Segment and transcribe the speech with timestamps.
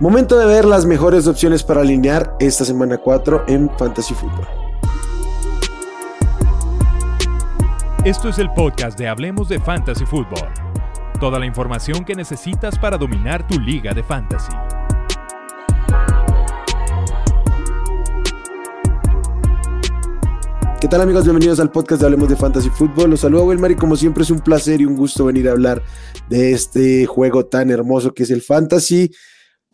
[0.00, 4.46] Momento de ver las mejores opciones para alinear esta semana 4 en Fantasy Football.
[8.06, 10.48] Esto es el podcast de Hablemos de Fantasy Football.
[11.20, 14.52] Toda la información que necesitas para dominar tu liga de fantasy.
[20.80, 21.24] ¿Qué tal amigos?
[21.24, 23.10] Bienvenidos al podcast de Hablemos de Fantasy Football.
[23.10, 25.82] Los saludo Wilmar y como siempre es un placer y un gusto venir a hablar
[26.30, 29.10] de este juego tan hermoso que es el Fantasy.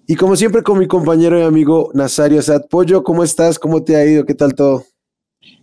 [0.08, 3.58] Y como siempre con mi compañero y amigo Nazario Sad Pollo, ¿cómo estás?
[3.58, 4.24] ¿Cómo te ha ido?
[4.24, 4.84] ¿Qué tal todo?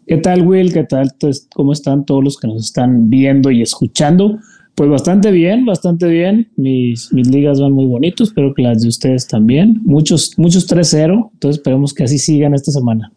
[0.06, 0.74] ¿Qué tal Will?
[0.74, 1.12] ¿Qué tal?
[1.56, 4.38] ¿Cómo están todos los que nos están viendo y escuchando?
[4.76, 6.52] Pues bastante bien, bastante bien.
[6.58, 9.80] Mis, mis ligas van muy bonitos, espero que las de ustedes también.
[9.84, 13.14] Muchos, muchos 3-0, entonces esperemos que así sigan esta semana.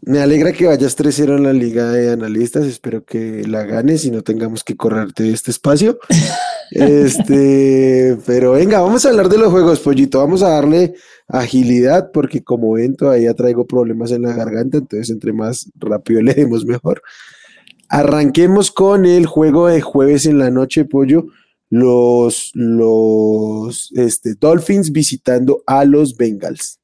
[0.00, 2.64] Me alegra que vayas 3-0 en la liga de analistas.
[2.64, 5.98] Espero que la ganes y no tengamos que correrte de este espacio.
[6.70, 10.18] este, pero venga, vamos a hablar de los juegos, pollito.
[10.18, 10.94] Vamos a darle
[11.28, 16.34] agilidad porque como ven todavía traigo problemas en la garganta, entonces entre más rápido le
[16.34, 17.02] demos mejor.
[17.88, 21.26] Arranquemos con el juego de jueves en la noche, pollo.
[21.70, 26.78] Los, los este, Dolphins visitando a los Bengals.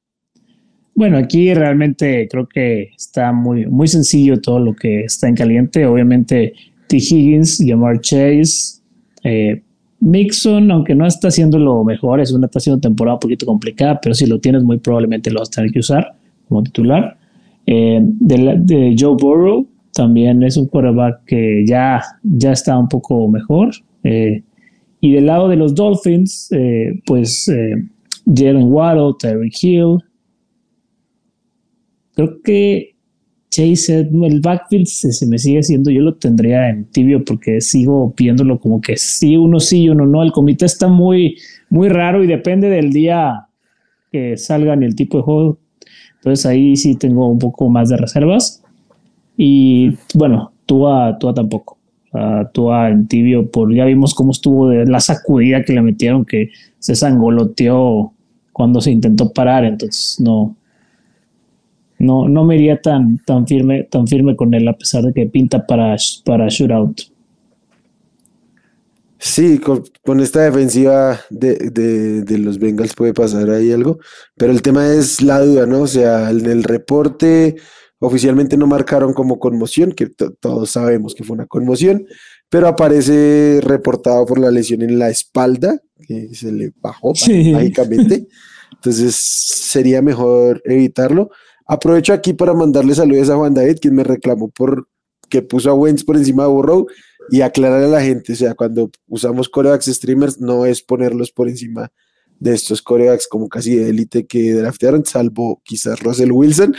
[0.93, 5.85] Bueno, aquí realmente creo que está muy, muy sencillo todo lo que está en caliente.
[5.85, 6.53] Obviamente,
[6.87, 6.97] T.
[6.97, 8.81] Higgins, Jamar Chase,
[9.23, 9.63] eh,
[10.01, 13.99] Mixon, aunque no está haciendo lo mejor, es una, está haciendo temporada un poquito complicada,
[14.01, 16.13] pero si lo tienes, muy probablemente lo vas a tener que usar
[16.49, 17.17] como titular.
[17.65, 23.69] Eh, de, Joe Burrow, también es un quarterback que ya, ya está un poco mejor.
[24.03, 24.43] Eh,
[24.99, 26.49] y del lado de los Dolphins,
[27.05, 27.51] pues
[28.25, 29.97] Jalen Waddle, Terry Hill,
[32.15, 32.90] creo que
[33.51, 38.57] Chase, el backfield se, me sigue haciendo, yo lo tendría en tibio porque sigo viéndolo
[38.57, 40.23] como que sí, uno sí, uno no.
[40.23, 41.37] El comité está muy,
[41.69, 43.47] muy raro y depende del día
[44.09, 45.57] que salgan y el tipo de juego.
[46.15, 48.63] Entonces ahí sí tengo un poco más de reservas.
[49.35, 51.77] Y bueno, Tua, Tua tampoco.
[52.13, 56.23] Uh, Tua en tibio, por, ya vimos cómo estuvo de la sacudida que le metieron,
[56.23, 58.13] que se sangoloteó
[58.53, 59.65] cuando se intentó parar.
[59.65, 60.55] Entonces no,
[62.01, 65.25] no, no me iría tan, tan, firme, tan firme con él, a pesar de que
[65.27, 65.95] pinta para,
[66.25, 67.01] para shootout.
[69.23, 73.99] Sí, con, esta defensiva de, los Bengals puede pasar ahí algo,
[74.35, 75.81] pero el tema es la duda, ¿no?
[75.81, 77.55] O sea, en el reporte
[77.99, 82.07] oficialmente no marcaron como conmoción, que todos sabemos que fue una conmoción,
[82.49, 87.13] pero aparece reportado por la lesión en la espalda, que se le bajó
[87.53, 88.27] mágicamente.
[88.73, 91.29] Entonces sería mejor evitarlo.
[91.65, 94.87] Aprovecho aquí para mandarle saludos a Juan David, quien me reclamó por
[95.29, 96.87] que puso a Wentz por encima de Burrow
[97.31, 101.47] y aclararle a la gente, o sea, cuando usamos corebacks streamers no es ponerlos por
[101.47, 101.91] encima
[102.39, 106.75] de estos corebacks como casi de élite que draftearon, salvo quizás Russell Wilson.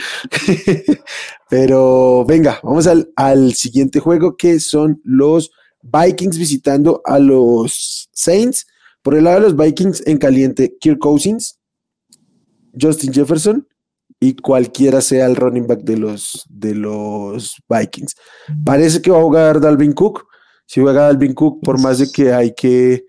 [1.49, 5.51] Pero venga, vamos al, al siguiente juego que son los
[5.81, 8.67] Vikings visitando a los Saints.
[9.01, 11.59] Por el lado de los Vikings en caliente, Kirk Cousins,
[12.79, 13.67] Justin Jefferson
[14.23, 18.15] y cualquiera sea el running back de los, de los Vikings.
[18.63, 20.25] Parece que va a jugar Dalvin Cook.
[20.65, 23.03] Si juega Dalvin Cook, por más de que hay que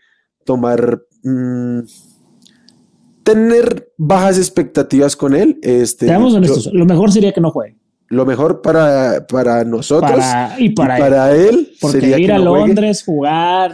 [0.45, 1.01] tomar...
[1.23, 1.83] Mm,
[3.23, 5.59] tener bajas expectativas con él.
[5.63, 7.79] Este, Seamos honestos, lo mejor sería que no juegue.
[8.09, 10.23] Lo mejor para, para nosotros
[10.59, 13.73] y para, él, sería ir a Londres, jugar.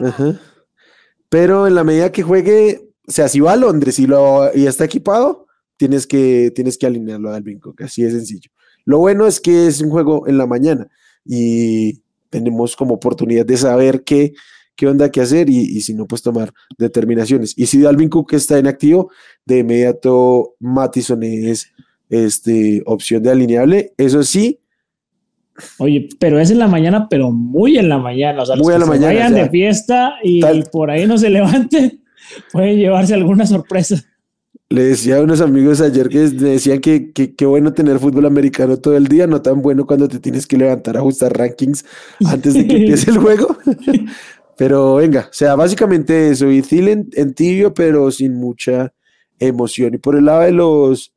[1.30, 4.66] Pero en la medida que juegue, o sea, si va a Londres y, lo, y
[4.66, 5.39] está equipado,
[5.80, 8.50] tienes que, tienes que alinearlo a Dalvin Cook, así de sencillo.
[8.84, 10.88] Lo bueno es que es un juego en la mañana
[11.24, 14.34] y tenemos como oportunidad de saber qué,
[14.76, 17.54] qué onda que hacer y, si no, pues tomar determinaciones.
[17.56, 19.10] Y si Dalvin Cook está en activo,
[19.46, 21.72] de inmediato Mattison es
[22.10, 23.94] este, opción de alineable.
[23.96, 24.60] Eso sí.
[25.78, 28.42] Oye, pero es en la mañana, pero muy en la mañana.
[28.42, 29.14] O sea, muy en la mañana.
[29.14, 32.02] Vayan de fiesta y por ahí no se levanten,
[32.52, 34.04] pueden llevarse alguna sorpresa.
[34.72, 38.96] Le decía a unos amigos ayer que decían que qué bueno tener fútbol americano todo
[38.96, 41.84] el día, no tan bueno cuando te tienes que levantar a ajustar rankings
[42.24, 43.58] antes de que empiece el juego.
[44.56, 46.48] pero venga, o sea, básicamente eso.
[46.52, 48.94] Y Thielen en tibio, pero sin mucha
[49.40, 49.94] emoción.
[49.94, 51.12] Y por el lado de los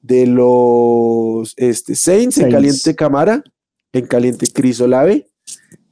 [0.00, 3.44] de los este, Saints, en caliente Camara,
[3.92, 5.26] en caliente Chris Olave.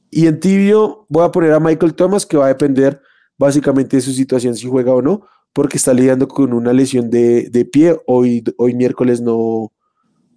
[0.09, 2.99] Y en tibio voy a poner a Michael Thomas, que va a depender
[3.37, 7.69] básicamente de su situación, si juega o no porque está lidiando con una lesión de,
[7.71, 7.95] pie.
[8.07, 9.71] Hoy, hoy miércoles no,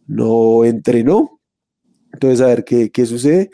[0.07, 1.41] no entrenó.
[2.13, 3.51] Entonces, a ver qué, qué sucede.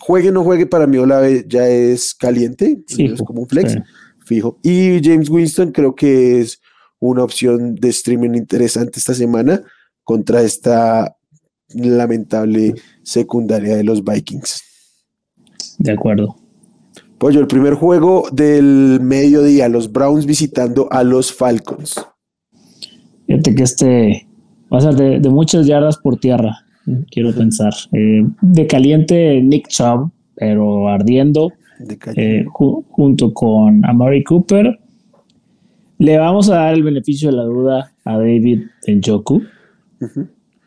[0.00, 3.76] Juegue o no juegue, para mí Olave ya es caliente, es como un flex,
[4.26, 4.58] fijo.
[4.62, 6.60] Y James Winston creo que es
[7.00, 9.62] una opción de streaming interesante esta semana
[10.04, 11.16] contra esta
[11.74, 14.62] lamentable secundaria de los Vikings.
[15.78, 16.41] De acuerdo.
[17.22, 22.04] Pollo, el primer juego del mediodía, los Browns visitando a los Falcons.
[23.28, 24.26] Fíjate que este
[24.72, 26.66] va a ser de, muchas yardas por tierra,
[27.12, 27.72] quiero pensar.
[27.92, 31.52] Eh, de caliente Nick Chubb, pero ardiendo,
[32.16, 34.80] eh, junto con Amari Cooper.
[35.98, 39.42] Le vamos a dar el beneficio de la duda a David Njoku.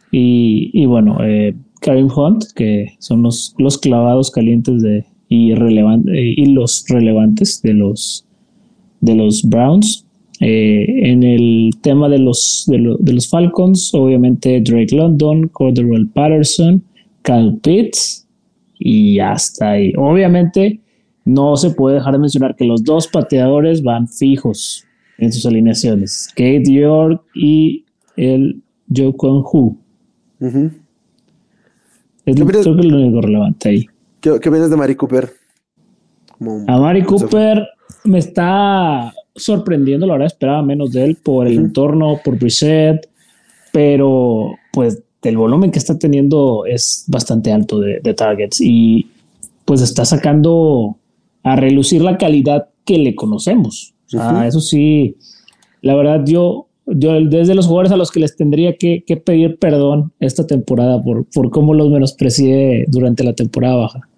[0.10, 6.86] y, bueno, eh, Karim Hunt, que son los, los clavados calientes de, y, y los
[6.88, 8.26] relevantes de los,
[9.02, 10.06] de los Browns.
[10.42, 16.84] Eh, en el tema de los, de, los Falcons, obviamente Drake London, Cordero Patterson,
[17.22, 18.28] Cal Pitts
[18.78, 19.94] y hasta ahí.
[19.98, 20.82] Obviamente
[21.24, 24.84] no se puede dejar de mencionar que los dos pateadores van fijos
[25.18, 27.86] en sus alineaciones, Kate York y
[28.18, 28.62] el
[28.94, 29.78] Joe Hu.
[32.26, 33.86] Es lo, creo que es lo único relevante ahí.
[34.26, 35.32] ¿Qué, qué de Mari Cooper?
[36.68, 37.64] a Mari Cooper
[38.06, 43.08] me está sorprendiendo, la verdad esperaba menos de él por el entorno, por Brissett,
[43.72, 49.12] pero pues el volumen que está teniendo es bastante alto de, targets y
[49.64, 50.98] pues está sacando
[51.44, 53.94] a relucir la calidad que le conocemos.
[54.12, 55.18] eso sí,
[55.84, 60.14] la verdad yo, yo desde los jugadores a los que les tendría que, pedir perdón
[60.20, 64.10] esta temporada por, por cómo los menosprecié durante la temporada baja.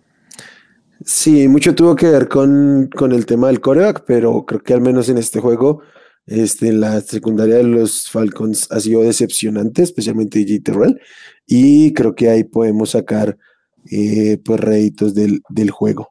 [1.07, 4.81] Sí, mucho tuvo que ver con, con el tema del coreback, pero creo que al
[4.81, 5.81] menos en este juego,
[6.25, 10.99] este, la secundaria de los Falcons ha sido decepcionante, especialmente DJ Terrell,
[11.45, 13.37] y creo que ahí podemos sacar
[13.89, 16.09] eh, pues réditos del, del juego.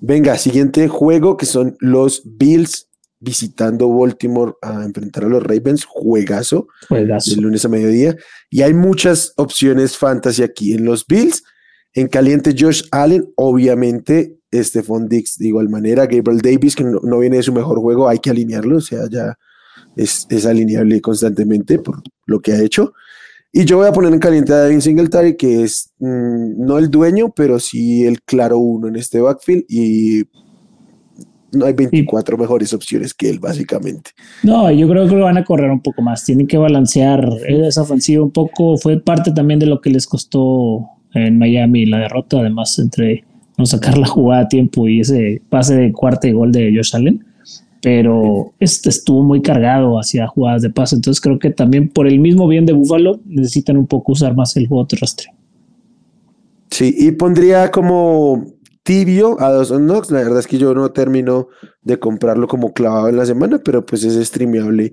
[0.00, 2.88] Venga, siguiente juego que son los Bills
[3.20, 7.36] visitando Baltimore a enfrentar a los Ravens, juegazo, juegazo.
[7.36, 8.16] de lunes a mediodía.
[8.50, 11.44] Y hay muchas opciones fantasy aquí en los Bills.
[11.96, 17.38] En caliente, Josh Allen, obviamente, Stephon Dix de igual manera, Gabriel Davis, que no, viene
[17.38, 19.34] de su mejor juego, hay que alinearlo, o sea, ya
[19.96, 22.92] es, alineable constantemente por lo que ha hecho.
[23.50, 26.90] Y yo voy a poner en caliente a Devin Singletary, que es mm, no el
[26.90, 29.64] dueño, pero sí el claro uno en este backfield.
[29.66, 30.24] Y
[31.52, 34.10] no hay 24 mejores opciones que él, básicamente.
[34.42, 36.26] No, yo creo que lo van a correr un poco más.
[36.26, 38.76] Tienen que balancear esa ofensiva un poco.
[38.76, 43.24] Fue parte también de lo que les costó en Miami la derrota, además entre
[43.56, 46.94] no sacar la jugada a tiempo y ese pase de cuarto y gol de Josh
[46.94, 47.24] Allen,
[47.82, 52.18] pero este estuvo muy cargado hacia jugadas de pase, entonces creo que también por el
[52.18, 55.32] mismo bien de Buffalo necesitan un poco usar más el juego terrestre.
[56.70, 58.44] Sí, y pondría como
[58.82, 61.48] tibio a dos Knox, la verdad es que yo no termino
[61.82, 64.92] de comprarlo como clavado en la semana, pero pues es streameable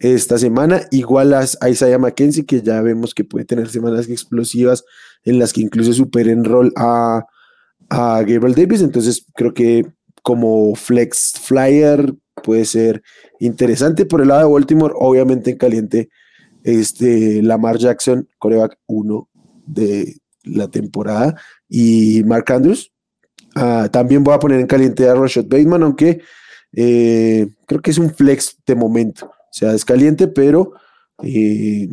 [0.00, 4.84] esta semana, igual a Isaiah McKenzie, que ya vemos que puede tener semanas explosivas
[5.24, 7.24] en las que incluso superen rol a,
[7.90, 8.82] a Gabriel Davis.
[8.82, 9.84] Entonces creo que
[10.22, 13.02] como flex flyer puede ser
[13.40, 14.06] interesante.
[14.06, 16.08] Por el lado de Baltimore, obviamente en caliente,
[16.62, 19.28] este, Lamar Jackson, coreback 1
[19.66, 21.34] de la temporada,
[21.68, 22.92] y Mark Andrews.
[23.54, 26.20] Ah, también voy a poner en caliente a Rashad Bateman, aunque
[26.72, 29.30] eh, creo que es un flex de momento.
[29.58, 30.72] O sea, es caliente, pero...
[31.22, 31.88] Eh,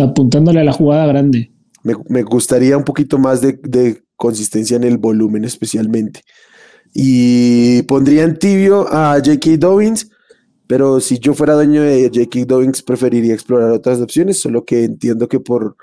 [0.00, 1.54] Apuntándole a la jugada grande
[1.84, 6.22] me, gustaría un poquito más de, consistencia en el volumen especialmente.
[6.94, 9.56] Y pondría en tibio a J.K.
[9.58, 10.08] Dobbins,
[10.66, 12.46] pero si yo fuera dueño de J.K.
[12.46, 15.76] Dobbins preferiría explorar otras opciones, solo que entiendo que por,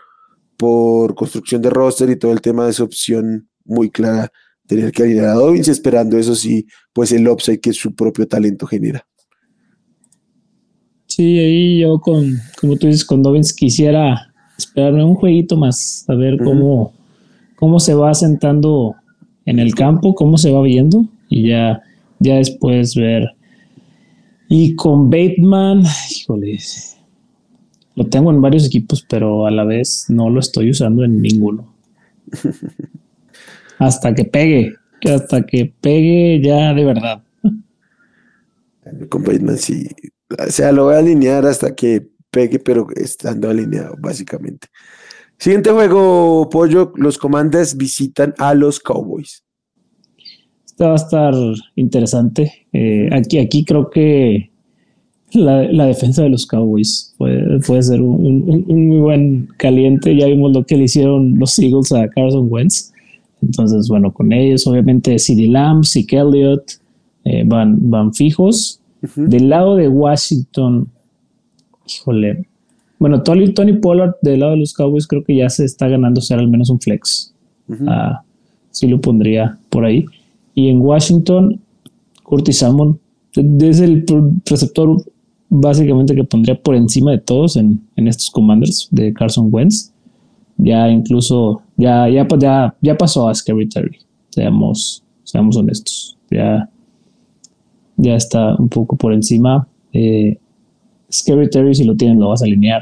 [0.57, 4.31] por construcción de roster y todo el tema de esa opción muy clara,
[4.65, 8.65] tener que alinear a Dobbins esperando eso sí, pues el upside que su propio talento
[8.65, 9.05] genera.
[11.13, 16.15] Sí, ahí yo con, como tú dices, con Dobbins quisiera esperarme un jueguito más, a
[16.15, 16.94] ver cómo,
[17.58, 18.96] cómo se va sentando
[19.46, 21.82] en el campo, cómo se va viendo y ya,
[22.20, 23.36] ya después ver.
[24.48, 25.84] Y con Bateman,
[26.15, 26.58] híjole,
[27.96, 31.74] lo tengo en varios equipos, pero a la vez no lo estoy usando en ninguno.
[33.80, 34.75] hasta que pegue,
[35.13, 37.22] hasta que pegue ya de verdad.
[39.10, 39.89] Con Bateman sí,
[40.39, 44.67] o sea, lo voy a alinear hasta que pegue, pero estando alineado, básicamente.
[45.38, 49.43] Siguiente juego, Pollo, los comandas visitan a los Cowboys.
[50.65, 51.33] Esto va a estar
[51.75, 52.67] interesante.
[52.71, 54.51] Eh, aquí, aquí creo que
[55.33, 60.15] la, defensa de los Cowboys puede, puede ser un, muy buen caliente.
[60.15, 62.93] Ya vimos lo que le hicieron los Eagles a Carson Wentz.
[63.41, 66.73] Entonces, bueno, con ellos, obviamente, CD Lamb, Zeke Elliott
[67.23, 68.80] eh, van, van fijos.
[69.15, 70.89] Del lado de Washington,
[71.88, 72.48] híjole.
[73.00, 76.22] Bueno, Tony, Tony Pollard del lado de los Cowboys creo que ya se está ganando
[76.22, 77.34] ser al menos un flex.
[77.88, 78.22] Ah,
[78.70, 80.05] sí lo pondría por ahí.
[80.53, 81.60] Y en Washington,
[82.24, 83.00] Curtis Salmon
[83.34, 84.05] es el
[84.46, 85.03] receptor
[85.50, 89.91] básicamente que pondría por encima de todos en, estos commanders de Carson Wentz.
[90.58, 93.98] Ya incluso, ya, ya, ya, ya pasó a Scary Terry.
[94.29, 96.17] Seamos, seamos honestos.
[96.29, 96.70] Ya,
[98.01, 99.67] ya está un poco por encima.
[99.93, 100.38] Eh,
[101.12, 102.81] Scary Terry, si lo tienen, lo vas a alinear.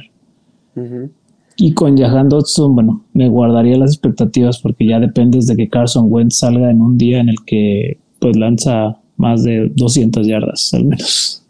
[1.58, 6.06] Y con Jahan Dodson, bueno, me guardaría las expectativas porque ya dependes de que Carson
[6.08, 10.86] Wentz salga en un día en el que pues lanza más de 200 yardas al
[10.86, 11.46] menos.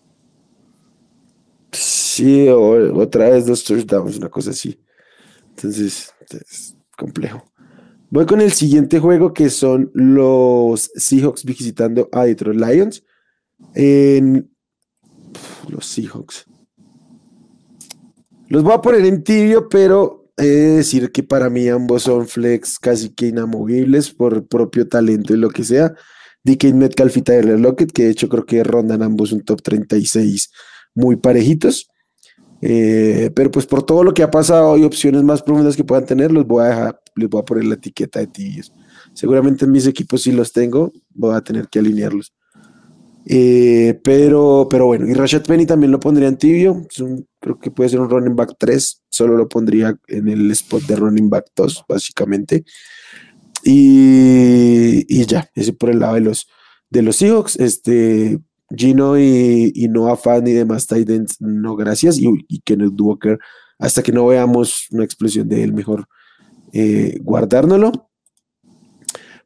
[1.71, 4.79] Sí, o otra vez dos touchdowns, una cosa así.
[5.55, 7.43] Entonces, es complejo.
[8.09, 13.03] Voy con el siguiente juego que son los Seahawks visitando a Detroit Lions.
[13.73, 14.49] En
[15.67, 16.45] los Seahawks.
[18.47, 22.27] Los voy a poner en tibio, pero he de decir que para mí ambos son
[22.27, 25.93] flex casi que inamovibles por propio talento y lo que sea.
[26.43, 30.49] DK Metcalf y Tyler Lockett, que de hecho creo que rondan ambos un top 36
[30.95, 31.89] muy parejitos.
[32.61, 36.05] Eh, pero pues por todo lo que ha pasado y opciones más profundas que puedan
[36.05, 38.73] tener, los voy a dejar, les voy a poner la etiqueta de tibios.
[39.13, 42.33] Seguramente en mis equipos si los tengo, voy a tener que alinearlos.
[43.25, 46.85] Eh, pero, pero bueno, y Rashad Penny también lo pondría en tibio.
[47.39, 49.03] creo que puede ser un running back 3.
[49.09, 52.63] Solo lo pondría en el spot de running back 2, básicamente.
[53.63, 56.47] Y, y ya, ese por el lado de los,
[56.89, 57.57] de los Seahawks.
[57.57, 58.39] Este,
[58.75, 62.17] Gino y, y Noah Fan y demás Titans, no gracias.
[62.19, 63.39] Y, y, Kenneth Walker,
[63.77, 66.05] hasta que no veamos una explosión de él, mejor
[66.71, 68.09] eh, guardárnoslo.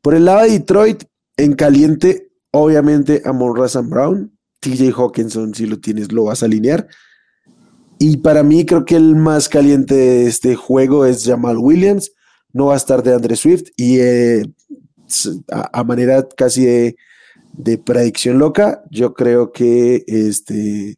[0.01, 1.03] Por el lado de Detroit,
[1.38, 6.88] en caliente, Obviamente Amon Razan Brown, TJ Hawkinson, si lo tienes, lo vas a alinear.
[7.98, 12.12] Y para mí creo que el más caliente de este juego es Jamal Williams.
[12.51, 13.69] No va a estar de Andre Swift.
[13.75, 14.45] Y eh,
[15.50, 20.98] a, manera casi de, predicción loca, yo creo que este,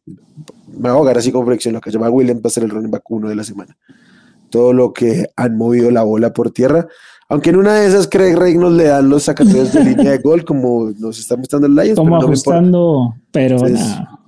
[0.66, 1.90] me voy a ahogar así con predicción loca.
[1.90, 3.78] Jamal Williams va a ser el running back uno de la semana.
[4.50, 6.86] Todo lo que han movido la bola por tierra.
[7.28, 10.44] Aunque en una de esas Craig Reynolds le dan los sacateos de línea de gol,
[10.44, 11.98] como nos está mostrando el Lions.
[11.98, 13.58] Como ajustando, pero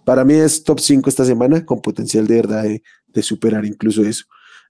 [0.04, 4.24] Para mí es top 5 esta semana, con potencial de verdad de, superar incluso eso.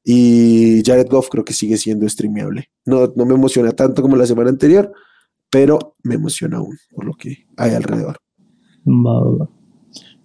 [0.04, 2.70] Y Jared Goff creo que sigue siendo streameable.
[2.87, 4.90] No, no me emociona tanto como la semana anterior,
[5.50, 8.16] pero me emociona aún por lo que hay alrededor.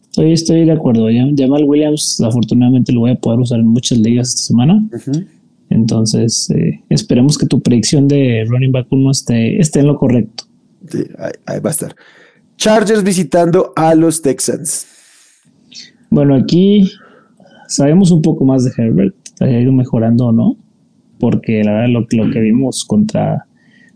[0.03, 1.07] Estoy, estoy de acuerdo.
[1.35, 4.87] Jamal Williams, afortunadamente, lo voy a poder usar en muchas ligas esta semana.
[5.73, 10.43] Entonces, eh, esperemos que tu predicción de running back 1 esté, esté en lo correcto.
[11.47, 11.95] ahí, va a estar.
[12.57, 14.85] Chargers visitando a los Texans.
[16.11, 16.91] Bueno, aquí
[17.67, 19.15] sabemos un poco más de Herbert.
[19.39, 20.57] Ha ido mejorando o no.
[21.19, 23.47] Porque la verdad, lo, lo que vimos contra,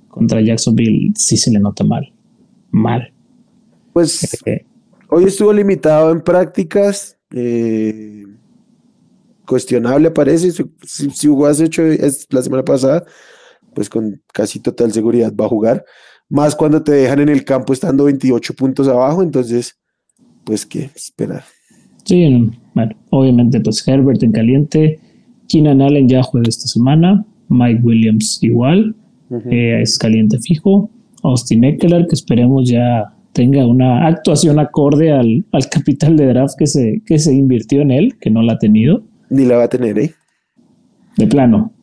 [0.08, 2.12] contra Jacksonville sí se le nota mal.
[2.72, 3.14] Mal.
[3.94, 4.66] Pues eh,
[5.10, 7.18] hoy estuvo limitado en prácticas.
[7.32, 8.24] Eh,
[9.48, 10.52] cuestionable parece.
[10.52, 13.04] Si, si, has hecho es, la semana pasada,
[13.74, 15.86] pues con casi total seguridad va a jugar.
[16.30, 19.80] Más cuando te dejan en el campo estando 28 puntos abajo, entonces,
[20.44, 21.44] pues qué esperar.
[22.04, 25.00] Sí, bueno, obviamente, pues Herbert en caliente,
[25.48, 28.96] Keenan Allen ya juega esta semana, Mike Williams igual,
[29.52, 30.90] eh, es caliente fijo,
[31.24, 36.68] Austin Eckler, que esperemos ya tenga una actuación acorde al, al capital de draft que
[36.68, 39.04] se, que se invirtió en él, que no la ha tenido.
[39.30, 40.14] Ni la va a tener, ¿eh?
[41.18, 41.74] De plano.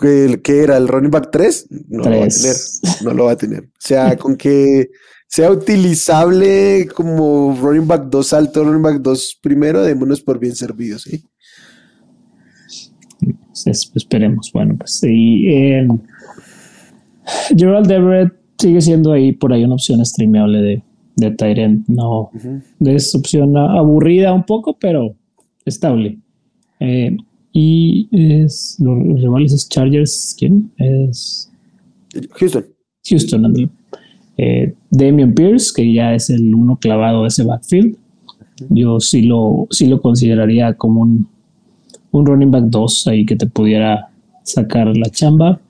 [0.00, 0.76] ¿Qué, era?
[0.76, 1.66] ¿El running back 3?
[1.88, 2.56] No lo va a tener.
[3.04, 3.64] No lo va a tener.
[3.64, 4.90] O sea, con que
[5.28, 11.02] sea utilizable como running back 2 alto, running back 2 primero, démonos por bien servidos,
[11.02, 11.24] ¿sí?
[13.70, 14.50] esperemos.
[14.52, 15.46] Bueno, pues sí.
[15.48, 15.86] Eh,
[17.56, 20.82] Gerald Everett sigue siendo ahí por ahí una opción streameable de,
[21.16, 21.86] de Tyrant.
[21.88, 22.30] No,
[22.80, 25.14] es opción aburrida un poco, pero
[25.64, 26.18] estable.
[26.82, 27.16] Eh,
[27.52, 30.72] y es, los rivales es Chargers, ¿quién?
[30.78, 31.50] Es
[32.34, 32.64] Houston.
[33.08, 33.70] Houston,
[34.36, 37.96] eh, Damian Pierce, que ya es el uno clavado de ese backfield.
[38.68, 41.28] Yo sí lo, sí lo consideraría como un,
[42.10, 44.08] un running back 2 ahí que te pudiera
[44.42, 45.60] sacar la chamba.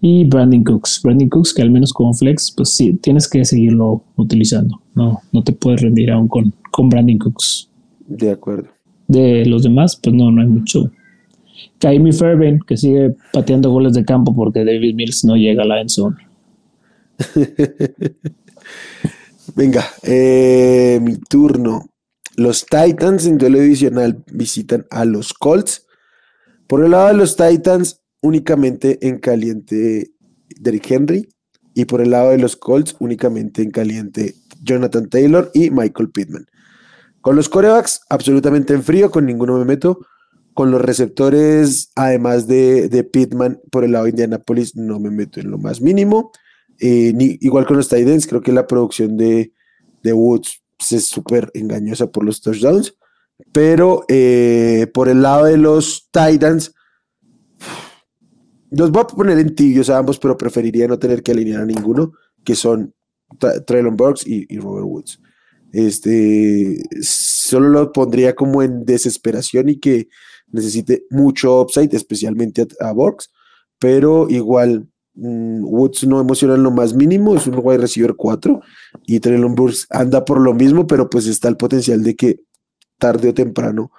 [0.00, 1.00] Y Brandon Cooks.
[1.02, 4.80] Brandon Cooks, que al menos como flex, pues sí, tienes que seguirlo utilizando.
[4.94, 7.68] No, no te puedes rendir aún con, con Brandon Cooks.
[8.06, 8.68] De acuerdo
[9.12, 10.90] de los demás, pues no, no hay mucho.
[11.78, 15.80] Kaimi Fairbairn, que sigue pateando goles de campo porque David Mills no llega a la
[15.80, 16.16] endzone.
[19.56, 21.88] Venga, eh, mi turno.
[22.36, 25.86] Los Titans en duelo divisional visitan a los Colts.
[26.66, 30.12] Por el lado de los Titans, únicamente en caliente
[30.60, 31.28] Derrick Henry.
[31.74, 36.46] Y por el lado de los Colts, únicamente en caliente Jonathan Taylor y Michael Pittman.
[37.22, 40.00] Con los corebacks, absolutamente en frío, con ninguno me meto.
[40.54, 45.40] Con los receptores, además de, de Pittman, por el lado de Indianapolis, no me meto
[45.40, 46.30] en lo más mínimo.
[46.78, 49.52] Eh, igual con los Titans, creo que la producción de,
[50.02, 52.94] de Woods es súper engañosa por los touchdowns.
[53.52, 56.74] Pero eh, por el lado de los Titans,
[58.70, 61.66] los voy a poner en tibios a ambos, pero preferiría no tener que alinear a
[61.66, 62.12] ninguno,
[62.44, 62.94] que son
[63.66, 65.20] Traylon Burks y, Robert Woods.
[65.72, 70.08] Este, solo lo pondría como en desesperación y que
[70.48, 73.30] necesite mucho upside, especialmente a, a Burks,
[73.78, 78.60] pero igual mm, Woods no emociona en lo más mínimo, es un wide receiver 4
[79.06, 82.40] y Traylon Burks anda por lo mismo, pero pues está el potencial de que
[82.98, 83.90] tarde o temprano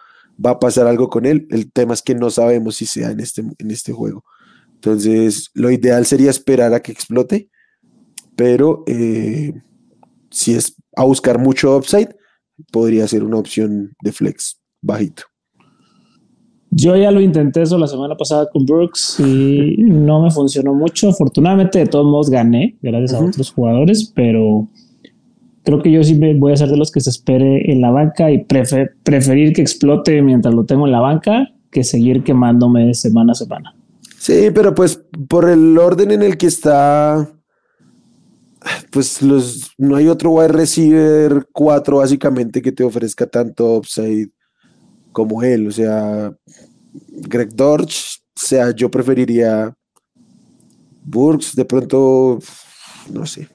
[0.44, 1.48] va a pasar algo con él.
[1.50, 4.24] El tema es que no sabemos si sea en este, en este juego.
[4.76, 7.50] Entonces, lo ideal sería esperar a que explote,
[8.36, 9.54] pero eh,
[10.34, 12.10] si es a buscar mucho upside,
[12.72, 15.24] podría ser una opción de flex bajito.
[16.72, 21.10] Yo ya lo intenté eso la semana pasada con Brooks y no me funcionó mucho.
[21.10, 24.68] Afortunadamente, de todos modos, gané gracias a otros jugadores, pero
[25.64, 28.32] creo que yo sí voy a ser de los que se espere en la banca
[28.32, 33.36] y preferir que explote mientras lo tengo en la banca que seguir quemándome semana a
[33.36, 33.76] semana.
[34.18, 37.30] Sí, pero pues por el orden en el que está,
[38.92, 44.30] pues los no hay otro wide receiver 4 básicamente que te ofrezca tanto upside
[45.12, 45.68] como él.
[45.68, 46.34] O sea,
[47.08, 49.74] Greg Dorch, o sea, yo preferiría
[51.04, 52.40] Burks, de pronto,
[53.12, 53.48] no sé.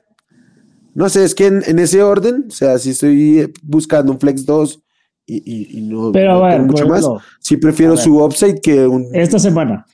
[0.94, 4.82] No sé, es que en, ese orden, o sea, si estoy buscando un Flex 2
[5.26, 7.06] y, no, Pero mucho más,
[7.38, 9.08] sí prefiero su upside que un...
[9.12, 9.86] Esta semana.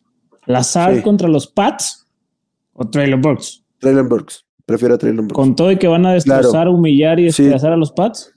[0.46, 2.06] ¿Lazar contra los Pats
[2.72, 3.64] o Traylon Burks?
[3.78, 4.44] Traylon Burks.
[4.66, 5.34] Prefiero a Traylon Burks.
[5.34, 8.32] Con todo y que van a destrozar, humillar y despedazar a los Pats.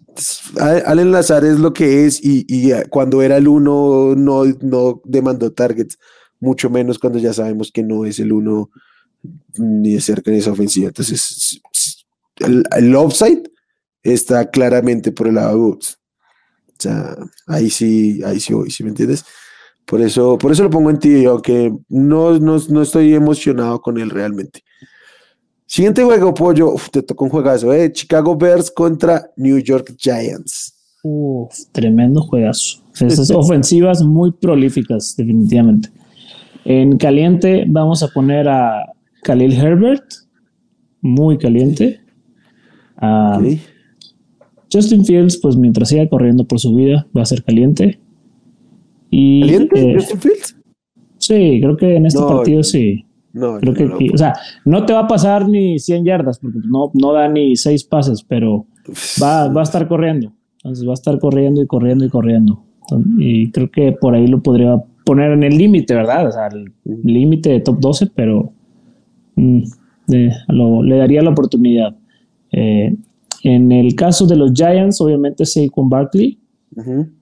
[0.59, 5.51] Allen Lazar es lo que es y, eh, cuando era el uno no, no demandó
[5.51, 5.99] targets,
[6.39, 8.71] mucho menos cuando ya sabemos que no es el uno
[9.53, 10.87] ni de cerca en esa ofensiva.
[10.87, 11.61] Entonces,
[12.37, 13.43] el, el upside
[14.03, 15.99] está claramente por el lado de Burks.
[16.69, 17.15] O sea,
[17.47, 19.25] ahí sí, ahí sí voy, ¿sí me entiendes?
[19.85, 24.09] Por eso, por eso lo pongo en ti, aunque no, no, estoy emocionado con él
[24.09, 24.63] realmente.
[25.67, 26.73] Siguiente juego, pollo.
[26.91, 27.91] te tocó un juegazo, ¿eh?
[27.91, 30.73] Chicago Bears contra New York Giants.
[31.03, 32.79] Uf, tremendo juegazo.
[32.99, 35.89] Esas ofensivas muy prolíficas, definitivamente.
[36.63, 40.05] En caliente vamos a poner a Khalil Herbert,
[41.01, 41.99] muy caliente.
[44.71, 47.99] Justin Fields, pues mientras siga corriendo por su vida, va a ser caliente.
[49.09, 49.91] Y, ¿Caliente?
[49.91, 50.57] Eh, ¿Justin Fields?
[51.17, 53.06] Sí, creo que en este partido sí.
[53.33, 54.33] No, creo que, o sea,
[54.65, 58.23] no te va a pasar ni 100 yardas, porque no, no da ni 6 pases,
[58.23, 58.65] pero
[59.21, 60.33] va, va a estar corriendo.
[60.57, 62.63] Entonces va a estar corriendo y corriendo y corriendo.
[63.17, 66.27] y creo que por ahí lo podría poner en el límite, ¿verdad?
[66.27, 68.51] O sea, el límite de top 12, pero
[69.35, 69.61] mm,
[70.07, 71.95] le daría la oportunidad.
[72.51, 72.95] Eh,
[73.43, 76.39] en el caso de los Giants, obviamente con Barkley.
[76.75, 77.16] Uh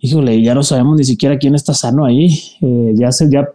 [0.00, 2.28] híjole, ya no sabemos ni siquiera quién está sano ahí.
[2.60, 3.48] Eh, ya se, ya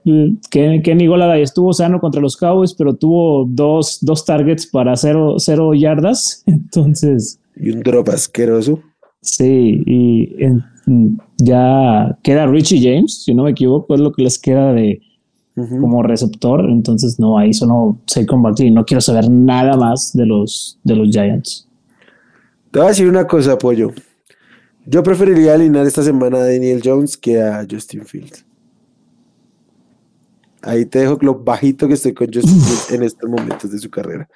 [0.50, 5.74] Kenny Golada estuvo sano contra los Cowboys, pero tuvo dos, dos targets para cero, cero
[5.74, 6.44] yardas.
[6.48, 7.40] Entonces.
[7.56, 8.80] Y un drop asqueroso.
[9.22, 10.36] Sí, y
[11.38, 15.02] ya queda Richie James, si no me equivoco, es lo que les queda de
[15.56, 16.70] como receptor.
[16.70, 18.72] Entonces, no, ahí solo sé combatir.
[18.72, 21.68] No quiero saber nada más de los, de los Giants.
[22.72, 23.92] Te voy a decir una cosa, Pollo.
[24.86, 28.46] Yo preferiría alinear esta semana a Daniel Jones que a Justin Fields.
[30.62, 33.90] Ahí te dejo lo bajito que estoy con Justin Fields en estos momentos de su
[33.90, 34.28] carrera.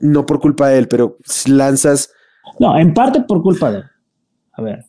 [0.00, 2.10] No por culpa de él, pero lanzas.
[2.58, 3.84] No, en parte por culpa de él.
[4.52, 4.84] A ver.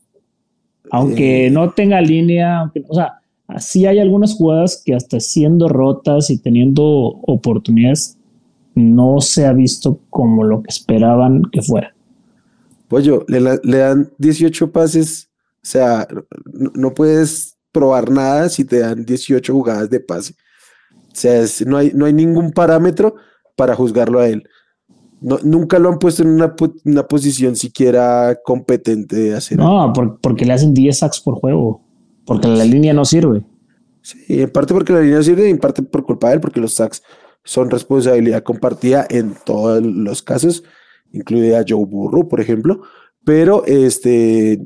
[0.90, 1.50] Aunque eh.
[1.50, 3.20] no tenga línea, aunque, o sea,
[3.58, 8.18] sí hay algunas jugadas que hasta siendo rotas y teniendo oportunidades,
[8.74, 11.94] no se ha visto como lo que esperaban que fuera.
[12.88, 15.30] Pollo, le, le dan 18 pases,
[15.62, 16.08] o sea,
[16.74, 20.34] no, puedes probar nada si te dan 18 jugadas de pase.
[20.92, 23.16] O sea, no, hay, no hay ningún parámetro
[23.56, 24.48] para juzgarlo a él.
[25.20, 29.58] No, nunca lo han puesto en una, una posición siquiera competente de hacer.
[29.58, 31.82] No, porque le hacen 10 sacks por juego,
[32.24, 33.44] porque la línea no sirve.
[34.00, 36.40] Sí, en parte porque la línea no sirve y en parte por culpa de él,
[36.40, 37.02] porque los sacks
[37.44, 40.62] son responsabilidad compartida en todos los casos
[41.12, 42.82] incluye a Joe Burrow, por ejemplo,
[43.24, 44.60] pero este,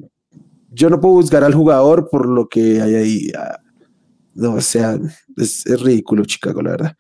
[0.71, 3.33] yo no puedo juzgar al jugador por lo que hay ahí.
[3.37, 3.59] Ah,
[4.35, 4.99] no, o sea,
[5.37, 6.97] es, ridículo Chicago, la verdad.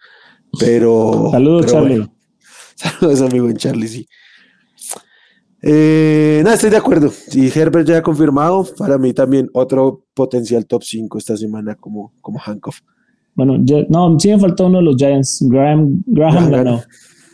[0.59, 1.29] Pero.
[1.31, 2.11] Saludos, Charlie.
[2.75, 4.07] Saludos, amigo en Charlie, sí.
[5.63, 7.13] Eh, nada, estoy de acuerdo.
[7.33, 12.13] Y Herbert ya ha confirmado, para mí también otro potencial top 5 esta semana como,
[12.21, 12.81] como Hankoff.
[13.35, 13.57] Bueno,
[13.89, 15.45] no, sí me faltó uno de los Giants.
[15.49, 16.83] Graham, Graham ganó.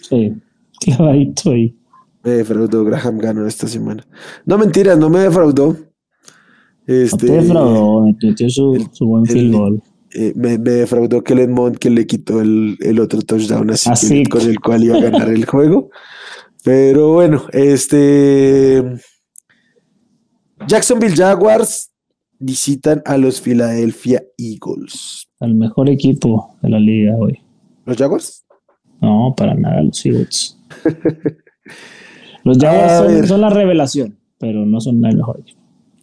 [0.03, 0.35] Sí,
[0.81, 1.78] clavadito ahí.
[2.23, 4.07] Me defraudó, Graham ganó esta semana.
[4.45, 5.77] No, mentiras, no me defraudó.
[6.87, 9.83] Este, no te defraudó, metió su, su buen field goal.
[10.15, 14.25] Eh, me, me, defraudó Kellen Mond que le quitó el, el otro touchdown así, así.
[14.25, 15.91] con el cual iba a ganar el juego.
[16.65, 18.83] Pero bueno, este.
[20.67, 21.93] Jacksonville Jaguars
[22.39, 25.29] visitan a los Philadelphia Eagles.
[25.41, 27.39] Al mejor equipo de la liga hoy.
[27.85, 28.45] ¿Los Jaguars?
[29.01, 30.59] No, para nada, los Eagles.
[32.49, 35.61] los Jaguars son, la revelación, pero no son el mejor equipo.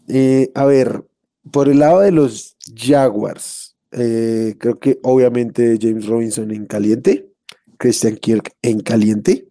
[0.08, 1.03] Eh, a ver,
[1.51, 7.31] por el lado de los Jaguars, eh, creo que obviamente James Robinson en caliente,
[7.77, 9.47] Christian Kirk en caliente.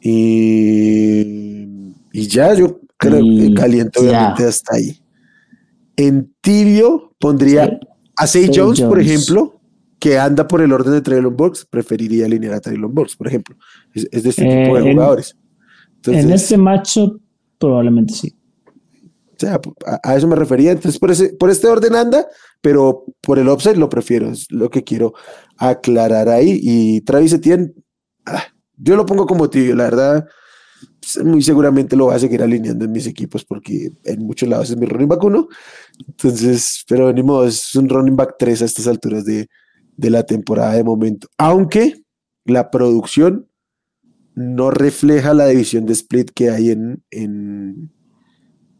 [0.00, 1.66] Y,
[2.12, 5.00] y ya, yo creo que caliente obviamente hasta ahí.
[5.96, 7.78] En tibio pondría
[8.16, 9.60] a Say Jones, por ejemplo,
[9.98, 13.56] que anda por el orden de Traylon Burks, preferiría alinear a Traylon Burks, por ejemplo.
[13.94, 14.94] Es, de este tipo de eh,
[16.04, 16.24] jugadores.
[16.24, 17.20] en este macho,
[17.58, 18.34] probablemente sí.
[19.34, 19.60] O sea,
[20.02, 20.72] a, eso me refería.
[20.72, 22.26] Entonces, por, ese, por este orden anda,
[22.60, 24.30] pero por el offset lo prefiero.
[24.30, 25.14] Es lo que quiero
[25.56, 26.58] aclarar ahí.
[26.62, 27.74] Y Travis Etienne,
[28.26, 28.44] ah,
[28.76, 30.26] yo lo pongo como tibio, la verdad.
[31.04, 34.70] Pues, muy seguramente lo voy a seguir alineando en mis equipos porque en muchos lados
[34.70, 35.48] es mi running back uno.
[36.06, 39.48] Entonces, pero ni modo, es un running back 3 a estas alturas de,
[39.96, 41.28] la temporada de momento.
[41.38, 42.02] Aunque
[42.44, 43.48] la producción
[44.34, 47.02] no refleja la división de split que hay en.
[47.10, 47.90] en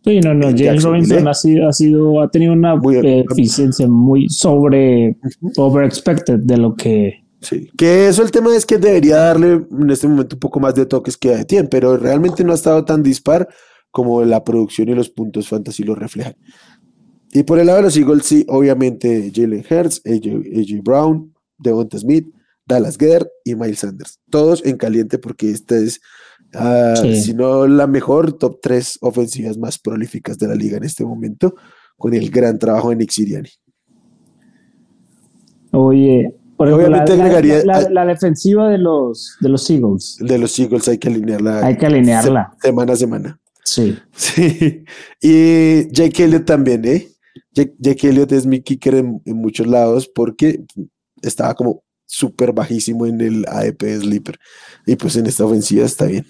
[0.05, 0.49] sí, no, no.
[0.57, 2.75] James Robinson ha sido, ha sido, ha tenido una
[3.31, 5.17] eficiencia muy sobre,
[5.57, 9.91] over expected de lo que Sí, que eso el tema es que debería darle en
[9.91, 12.85] este momento un poco más de toques que de tiempo, pero realmente no ha estado
[12.85, 13.49] tan dispar
[13.91, 16.35] como la producción y los puntos fantasy lo reflejan.
[17.33, 22.27] Y por el lado de los Eagles, sí, obviamente Jalen Hurts, AJ, Brown, Devonta Smith,
[22.67, 24.21] Dallas Gedder y Miles Sanders.
[24.31, 26.01] Todos en caliente porque esta es,
[26.55, 31.05] ah, si no la mejor, top 3 ofensivas más prolíficas de la liga en este
[31.05, 31.55] momento,
[31.97, 33.51] con el gran trabajo de Nick Siriani.
[35.73, 37.65] Oye, Obviamente la, agregaría.
[37.65, 40.19] La, defensiva de los, de los Eagles.
[40.21, 41.67] De los Eagles hay que alinearla.
[41.67, 42.55] Hay que alinearla.
[42.63, 43.41] semana a semana.
[43.65, 43.97] Sí.
[44.13, 44.85] Sí.
[45.21, 47.09] Y Jake Elliott también, ¿eh?
[47.53, 50.65] Jake, Elliott es mi kicker en, muchos lados porque
[51.23, 54.39] estaba como súper bajísimo en el AEP Sleeper.
[54.87, 56.27] Y pues en esta ofensiva está bien.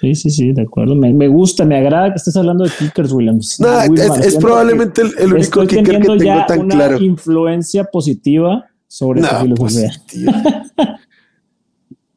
[0.00, 0.94] Sí, sí, sí, de acuerdo.
[0.96, 3.60] Me, gusta, me agrada que estés hablando de kickers, Williams.
[4.22, 6.98] Es, probablemente el, único kicker que tengo ya tan una claro.
[7.02, 9.22] influencia positiva sobre
[9.56, 10.02] pues,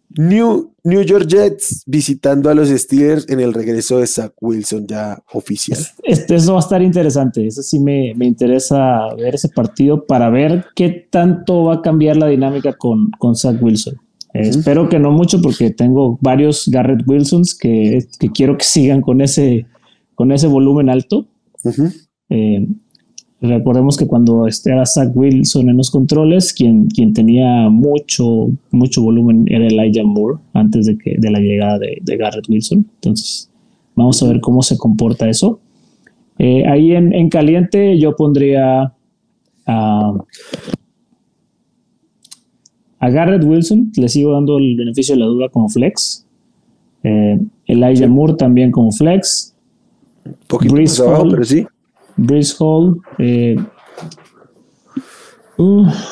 [0.09, 5.23] New, New York Jets visitando a los Steelers en el regreso de Zach Wilson ya
[5.31, 5.79] oficial.
[6.03, 7.47] Este, eso va a estar interesante.
[7.47, 12.27] Eso sí me, interesa ver ese partido para ver qué tanto va a cambiar la
[12.27, 13.95] dinámica con, con Zach Wilson.
[14.33, 19.67] Espero que no mucho porque tengo varios Garrett Wilsons que, quiero que sigan con ese,
[20.15, 21.27] con ese volumen alto.
[23.43, 29.01] Recordemos que cuando este era Zach Wilson en los controles, quien, quien tenía mucho, mucho
[29.01, 32.87] volumen era Elijah Moore antes de, que, de la llegada de, Garrett Wilson.
[32.95, 33.51] Entonces,
[33.95, 35.59] vamos a ver cómo se comporta eso.
[36.39, 38.93] Eh, ahí en, caliente yo pondría
[39.65, 40.13] a,
[42.99, 46.25] a, Garrett Wilson, le sigo dando el beneficio de la duda como flex.
[47.03, 49.53] Eh, Elijah Moore también como flex.
[50.25, 51.65] Un poquito más abajo, pero sí.
[52.17, 52.99] Brice Hall.
[53.17, 53.55] Eh,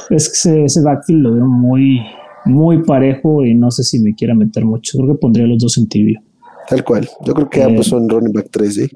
[0.09, 2.01] es que ese, backfield lo veo muy,
[2.45, 4.97] muy parejo y no sé si me quiera meter mucho.
[4.97, 6.21] Creo que pondría los dos en tibio.
[6.67, 7.07] Tal cual.
[7.25, 8.89] Yo creo que ambos eh, son running back 3, ¿eh?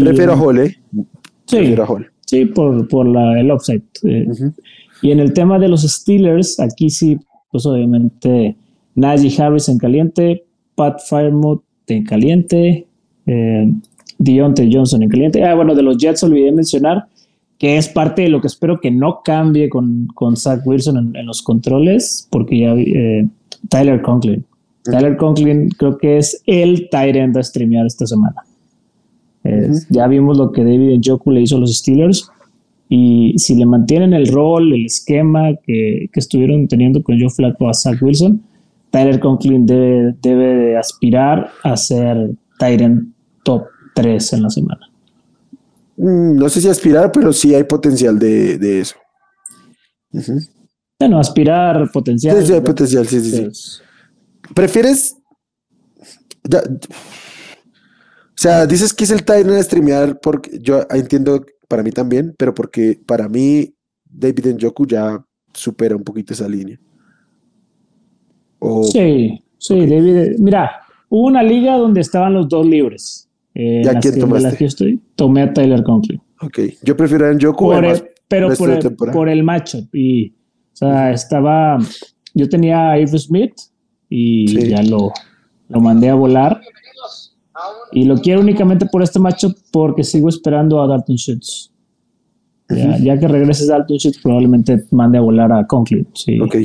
[0.00, 0.76] Prefiero a Hall, ¿eh?
[1.46, 2.10] Sí, Prefiero a Hall.
[2.26, 3.82] Sí, por, por la, el offside.
[5.00, 7.18] Y en el tema de los Steelers, aquí sí,
[7.50, 8.56] pues obviamente
[8.94, 10.44] Najee Harris en caliente,
[10.74, 12.86] Pat Firemouth en caliente,
[13.26, 13.72] eh,
[14.18, 15.44] Deontay Johnson en caliente.
[15.44, 17.06] Ah, bueno, de los Jets olvidé mencionar
[17.58, 21.26] que es parte de lo que espero que no cambie con, con Zach Wilson en,
[21.26, 23.26] los controles, porque ya eh,
[23.68, 24.44] Tyler Conklin.
[24.84, 28.36] Tyler Conklin creo que es el Tyrant a streamear esta semana.
[29.90, 32.30] Ya vimos lo que David Njoku le hizo a los Steelers.
[32.90, 37.68] Y si le mantienen el rol, el esquema que, que estuvieron teniendo con Joe Flacco
[37.68, 38.42] a Zach Wilson,
[38.90, 43.08] Tyler Conklin debe, debe aspirar a ser Tyrant
[43.42, 43.64] top
[44.02, 44.90] 3 en la semana.
[45.96, 48.96] Mm, no sé si aspirar, pero sí hay potencial de, eso.
[50.98, 52.36] Bueno, aspirar potencial.
[52.38, 53.82] Sí, sí, hay potencial, sí, sí, sí.
[54.54, 55.16] ¿Prefieres?
[56.50, 56.60] o
[58.36, 62.54] sea, dices que es el Tyrant a streamear porque yo entiendo para mí también, pero
[62.54, 66.78] porque para mí David Njoku ya supera un poquito esa línea.
[68.92, 70.38] Sí, sí, David.
[70.38, 70.70] Mira,
[71.08, 73.27] hubo una liga donde estaban los dos libres.
[73.60, 74.64] Eh, ¿Y a quién tomaste?
[74.64, 76.22] estoy, tomé a Tyler Conklin.
[76.40, 77.72] Ok, yo prefiero a Njoku.
[78.28, 79.92] pero por el, por el matchup.
[79.92, 81.76] Y, o sea, estaba.
[82.34, 83.54] Yo tenía a Eve Smith
[84.08, 85.10] y ya lo,
[85.68, 86.60] lo mandé a volar.
[87.90, 91.72] Y lo quiero únicamente por este matchup porque sigo esperando a Dalton Schutz.
[93.02, 96.06] Ya, que regreses Dalton Schutz, probablemente mande a volar a Conklin.
[96.14, 96.38] Sí.
[96.40, 96.58] Ok.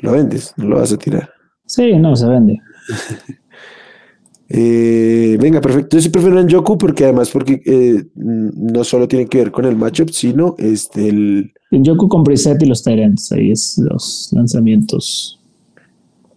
[0.00, 1.30] Lo vendes, no lo vas a tirar.
[1.64, 2.60] Sí, no, se vende.
[4.48, 5.96] Eh, venga, perfecto.
[5.96, 9.64] Yo sí prefiero en Yoku porque además porque eh, no solo tiene que ver con
[9.64, 11.52] el matchup, sino este el...
[11.70, 15.40] En Yoku con preset y los Tyrants, ahí es los lanzamientos.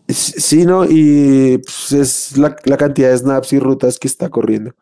[0.07, 0.85] Sí, ¿no?
[0.85, 4.73] Y pues, es la, cantidad de snaps y rutas que está corriendo.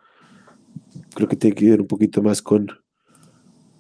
[1.13, 2.67] Creo que tiene que ver un poquito más con,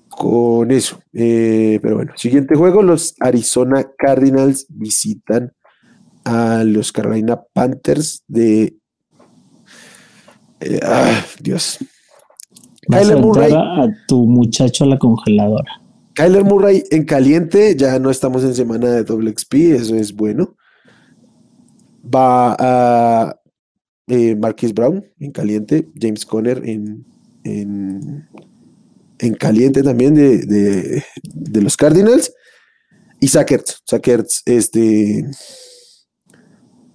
[0.09, 0.99] con eso.
[1.13, 5.53] Eh, pero bueno, siguiente juego, los Arizona Cardinals visitan
[6.25, 8.75] a los Carolina Panthers de...
[10.59, 11.79] Eh, ah, Dios.
[12.89, 13.53] Kyler Murray.
[13.53, 15.81] A tu muchacho a la congeladora.
[16.13, 20.55] Kyler Murray en caliente, ya no estamos en semana de doble XP, eso es bueno.
[22.03, 23.39] Va a
[24.07, 27.05] eh, Marquis Brown en caliente, James Conner en,
[27.43, 28.27] en,
[29.19, 32.33] en caliente también de, de, de, los Cardinals.
[33.19, 35.25] Y Sackerts, Sackerts, este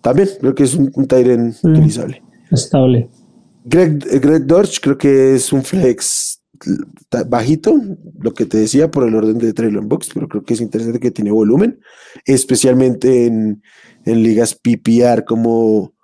[0.00, 2.22] también creo que es un, un Tyren utilizable.
[2.50, 3.08] Estable.
[3.64, 6.42] Greg, Greg Dorch creo que es un flex
[7.26, 7.74] bajito,
[8.20, 11.00] lo que te decía por el orden de Traylon Box, pero creo que es interesante
[11.00, 11.80] que tiene volumen,
[12.24, 13.62] especialmente en,
[14.04, 15.94] ligas PPR, como,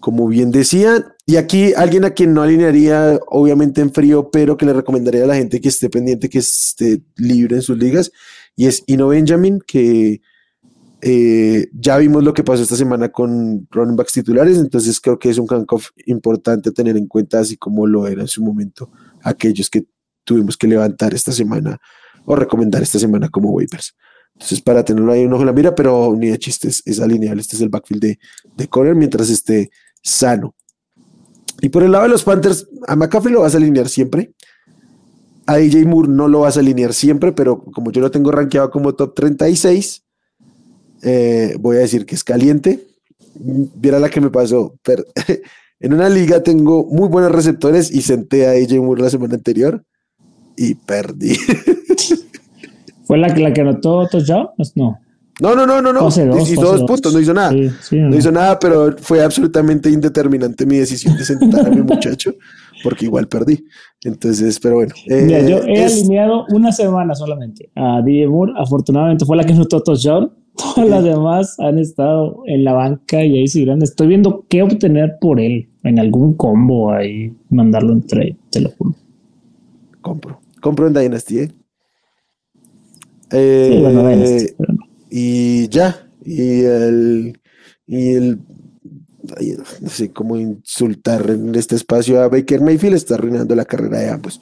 [0.00, 1.14] como bien decía.
[1.26, 5.26] Y aquí alguien a quien no alinearía, obviamente en frío, pero que le recomendaría a
[5.26, 8.12] la gente que esté pendiente, que esté libre en sus ligas,
[8.54, 10.20] y es Ino Benjamin, que
[11.02, 15.28] eh, ya vimos lo que pasó esta semana con running backs titulares, entonces creo que
[15.28, 18.90] es un handcuff importante tener en cuenta, así como lo era en su momento
[19.22, 19.86] aquellos que
[20.24, 21.78] tuvimos que levantar esta semana
[22.24, 23.94] o recomendar esta semana como waivers.
[24.34, 27.40] Entonces, para tenerlo ahí un ojo en la mira, pero ni de chistes, es alineable.
[27.40, 28.18] Este es el backfield de,
[28.56, 29.70] de mientras esté
[30.02, 30.54] sano.
[31.62, 34.34] Y por el lado de los Panthers, a McCaffrey lo vas a alinear siempre.
[35.46, 38.70] A DJ Moore no lo vas a alinear siempre, pero como yo lo tengo rankeado
[38.70, 40.04] como top 36,
[41.02, 42.86] eh, voy a decir que es caliente.
[43.34, 44.74] Viera la que me pasó.
[44.82, 45.04] Pero,
[45.80, 49.84] en una liga tengo muy buenos receptores y senté a AJ Moore la semana anterior
[50.56, 51.36] y perdí.
[53.04, 54.48] ¿Fue la, la que anotó touchdown?
[54.74, 54.98] No.
[55.38, 56.08] No, no, no, no, no.
[56.08, 57.52] hizo dos, puntos, no hizo nada.
[57.52, 62.32] no, hizo nada, pero fue absolutamente indeterminante mi decisión de sentar a mi muchacho,
[62.82, 63.62] porque igual perdí.
[64.02, 64.94] Entonces, pero bueno.
[65.06, 68.54] Mira, yo he eh, alineado una semana solamente a DJ Moore.
[68.56, 70.32] Afortunadamente fue la que anotó touchdown.
[70.56, 73.82] Todas las demás han estado en la banca y ahí seguirán.
[73.82, 78.70] Estoy viendo qué obtener por él en algún combo ahí, mandarlo en trade, te lo
[78.70, 78.94] juro.
[80.00, 80.40] Compro.
[80.60, 81.52] Compro en Dynasty, ¿eh?
[83.32, 84.54] Eh,
[85.10, 87.40] y ya, y el,
[87.86, 88.40] y el,
[89.80, 94.10] no sé cómo insultar en este espacio a Baker Mayfield, está arruinando la carrera de
[94.10, 94.40] ambos,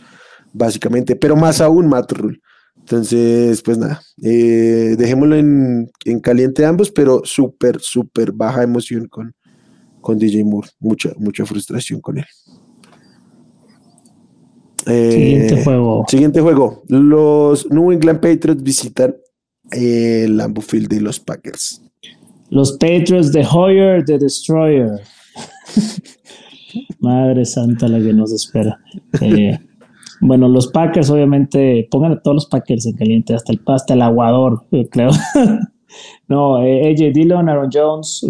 [0.53, 2.41] básicamente, pero más aún Matt Rule.
[2.85, 9.35] Entonces, pues nada, eh, dejémoslo en, en, caliente ambos, pero súper, súper baja emoción con,
[10.03, 12.27] con DJ Moore, mucha, mucha frustración con él.
[14.85, 16.05] siguiente eh, juego.
[16.09, 16.83] Siguiente juego.
[16.89, 19.17] Los New England Patriots visitan
[19.71, 21.81] el Lambeau Field de los Packers.
[22.51, 25.01] Los Patriots de Hoyer, de Destroyer.
[27.01, 28.79] Madre santa la que nos espera.
[29.23, 29.59] Eh,
[30.27, 34.03] bueno, los Packers, obviamente, pongan a todos los Packers en caliente, hasta el hasta el
[34.03, 35.11] aguador, creo.
[36.29, 38.27] no, eh, AJ Dillon, Aaron Jones,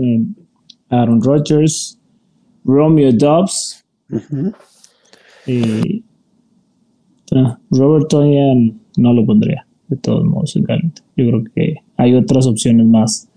[0.89, 2.01] Aaron Rodgers,
[2.65, 3.85] Romeo Dobbs.
[5.47, 6.03] y
[7.71, 11.03] Robert Tonian no lo pondría, de todos modos, en caliente.
[11.17, 13.29] Yo creo que hay otras opciones más,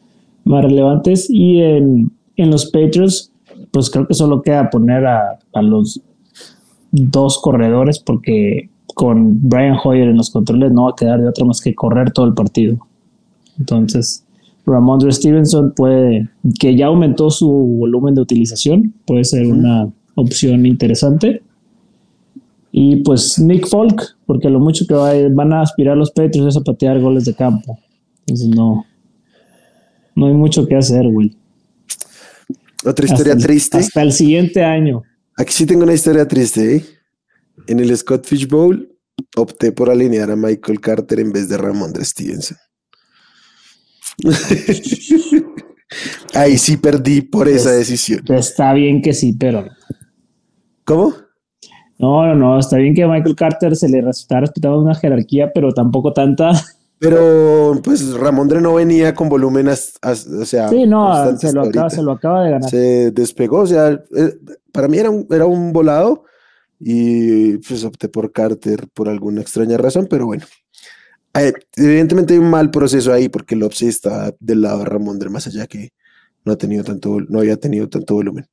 [0.43, 1.29] más relevantes.
[1.29, 3.31] Y en, los Patriots,
[3.71, 6.01] pues creo que solo queda poner a, los
[6.91, 11.45] dos corredores, porque con Brian Hoyer en los controles no va a quedar de otra
[11.45, 12.77] más que correr todo el partido.
[13.59, 14.25] Entonces,
[14.65, 21.41] Ramondre Stevenson puede, que ya aumentó su volumen de utilización, puede ser una opción interesante.
[22.71, 26.63] Y pues Nick Folk, porque lo mucho que van a aspirar los Patriots es a
[26.63, 27.79] patear goles de campo.
[28.21, 28.85] Entonces no,
[30.15, 31.35] no hay mucho que hacer, güey.
[32.85, 33.77] Otra historia triste.
[33.77, 35.03] Hasta el siguiente año.
[35.37, 36.77] Aquí sí tengo una historia triste.
[36.77, 36.85] ¿eh?
[37.67, 38.91] En el Scott Fish Bowl
[39.35, 42.57] opté por alinear a Michael Carter en vez de Ramondre Stevenson.
[46.33, 48.23] Ahí sí perdí por esa decisión.
[48.29, 49.67] Está bien que sí, pero.
[50.83, 51.13] ¿Cómo?
[51.99, 52.59] No, no, no.
[52.59, 56.51] Está bien que a Michael Carter se le está respetando una jerarquía, pero tampoco tanta.
[56.99, 60.69] Pero pues Ramondre no venía con volumen, o sea.
[60.69, 61.61] Sí, no, se lo,
[62.13, 62.69] acaba, de ganar.
[62.69, 64.37] Se despegó, o sea, eh,
[64.71, 66.23] para mí era un, era un volado
[66.79, 70.45] y pues opté por Carter por alguna extraña razón, pero bueno.
[71.35, 75.29] Eh, evidentemente hay un mal proceso ahí porque el Lopsy está del lado de Ramondre,
[75.29, 75.91] más allá que
[76.45, 78.47] no, ha tenido tanto, no había tenido tanto volumen.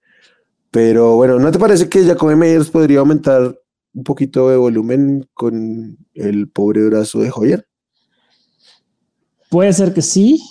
[0.71, 3.59] Pero bueno, ¿no te parece que Jacoby Meyers podría aumentar
[3.95, 7.67] un poquito de volumen con el pobre brazo de Hoyer?
[9.55, 10.43] Puede ser que sí,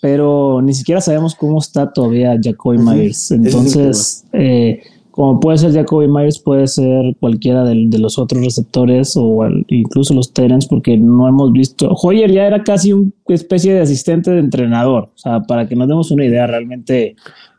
[0.00, 3.32] pero ni siquiera sabemos cómo está todavía Jacoby Myers.
[3.32, 9.44] Entonces, eh, como puede ser Jacoby Myers, puede ser cualquiera de, los otros receptores o
[9.66, 11.88] incluso los Terence, porque no hemos visto.
[12.00, 15.10] Hoyer ya era casi una especie de asistente de entrenador.
[15.16, 17.16] O sea, para que nos demos una idea realmente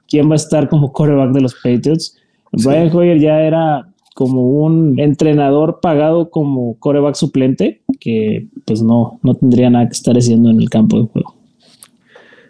[0.07, 2.15] quién va a estar como quarterback de los Patriots.
[2.53, 9.35] Brian Hoyer ya era como un entrenador pagado como coreback suplente, que pues no, no
[9.35, 11.35] tendría nada que estar haciendo en el campo de juego.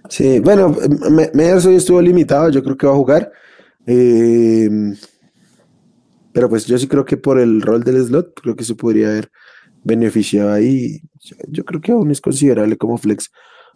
[0.10, 0.76] Sí, bueno,
[1.34, 3.32] Meyers hoy estuvo limitado, yo creo que va a jugar.
[3.86, 4.70] Eh,
[6.32, 9.10] pero pues yo sí creo que por el rol del slot, creo que se podría
[9.10, 9.32] haber
[9.84, 11.02] beneficiado ahí.
[11.48, 13.30] Yo creo que aún es considerable como flex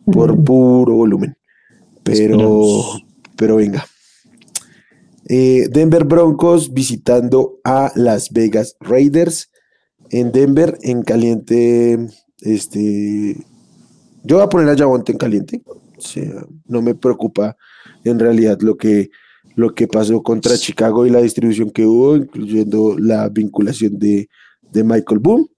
[0.05, 1.35] por puro volumen.
[2.03, 2.83] Pero,
[3.35, 3.85] pero venga.
[5.29, 9.49] Eh, Denver Broncos visitando a Las Vegas Raiders.
[10.13, 11.97] En Denver, en caliente,
[12.41, 13.35] este,
[14.23, 15.63] yo voy a poner a Javonte en caliente.
[16.67, 17.57] no me preocupa
[18.03, 19.09] en realidad lo que,
[19.55, 24.29] lo que pasó contra Chicago y la distribución que hubo, incluyendo la vinculación de,
[24.71, 25.49] Michael Boom.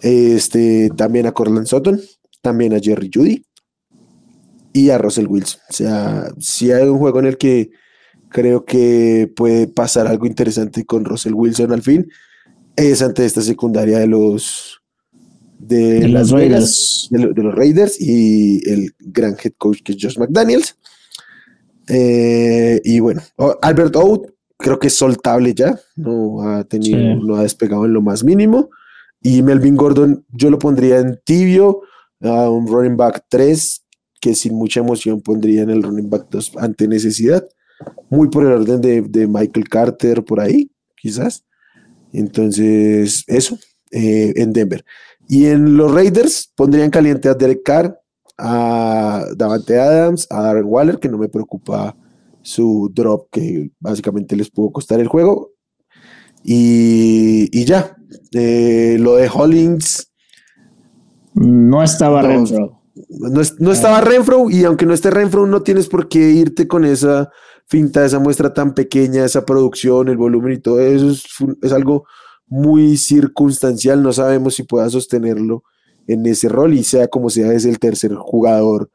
[0.00, 2.00] Este, también a Corland Sutton,
[2.40, 3.44] también a Jerry Judy
[4.72, 5.60] y a Russell Wilson.
[5.68, 7.70] O sea, si hay un juego en el que
[8.30, 12.08] Creo que puede pasar algo interesante con Russell Wilson al fin.
[12.78, 14.80] Es ante esta secundaria de los
[15.58, 20.76] de, las Raiders, de, los Raiders y el gran head coach que es Josh McDaniels.
[21.88, 23.20] Eh, y bueno,
[23.62, 28.00] Albert Oud creo que es soltable ya, no ha tenido, no ha despegado en lo
[28.00, 28.70] más mínimo.
[29.20, 31.82] Y Melvin Gordon, yo lo pondría en tibio,
[32.20, 33.84] a un running back 3,
[34.20, 37.44] que sin mucha emoción pondría en el running back 2 ante necesidad
[38.10, 41.44] muy por el orden de, Michael Carter, por ahí, quizás.
[42.12, 43.58] Entonces, eso,
[43.90, 44.84] eh, en Denver.
[45.28, 48.00] Y en los Raiders pondrían caliente a Derek Carr,
[48.38, 51.96] a Davante Adams, a Darren Waller, que no me preocupa
[52.42, 55.52] su drop, que básicamente les pudo costar el juego.
[56.42, 57.96] Y, ya,
[58.32, 60.12] eh, lo de Hollins.
[61.34, 62.82] No estaba Renfro.
[63.10, 66.84] No, no, estaba Renfro, y aunque no esté Renfro, no tienes por qué irte con
[66.84, 67.30] esa
[67.68, 71.10] finta, esa muestra tan pequeña, esa producción, el volumen y todo eso
[71.62, 72.06] es, algo
[72.46, 75.64] muy circunstancial, no sabemos si pueda sostenerlo
[76.06, 78.90] en ese rol y sea como sea, es el tercer jugador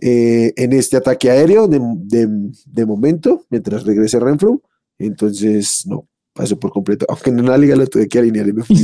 [0.00, 4.62] eh, en este ataque aéreo de, momento, mientras regrese Renfro,
[4.98, 8.62] entonces no, pasó por completo, aunque en una liga lo tuve que alinear y me
[8.62, 8.76] fui